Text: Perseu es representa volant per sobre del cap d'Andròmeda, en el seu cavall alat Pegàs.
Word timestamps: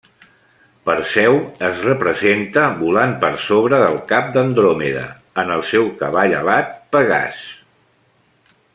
Perseu 0.89 1.35
es 1.67 1.83
representa 1.87 2.63
volant 2.79 3.13
per 3.25 3.31
sobre 3.49 3.83
del 3.83 3.99
cap 4.13 4.33
d'Andròmeda, 4.37 5.07
en 5.45 5.55
el 5.59 5.65
seu 5.75 5.89
cavall 6.03 6.37
alat 6.43 6.77
Pegàs. 6.97 7.49